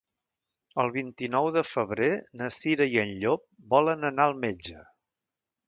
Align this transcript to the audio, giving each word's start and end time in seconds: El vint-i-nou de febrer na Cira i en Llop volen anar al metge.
El 0.83 0.87
vint-i-nou 0.95 1.49
de 1.57 1.63
febrer 1.73 2.09
na 2.41 2.49
Cira 2.57 2.89
i 2.95 2.99
en 3.03 3.13
Llop 3.21 3.47
volen 3.77 4.11
anar 4.13 4.29
al 4.29 4.35
metge. 4.49 4.83